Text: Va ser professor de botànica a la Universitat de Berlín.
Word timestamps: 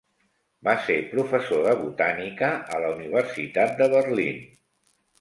Va 0.67 0.73
ser 0.85 0.95
professor 1.11 1.61
de 1.69 1.75
botànica 1.83 2.51
a 2.79 2.83
la 2.87 2.93
Universitat 2.97 3.81
de 3.83 3.93
Berlín. 3.97 4.45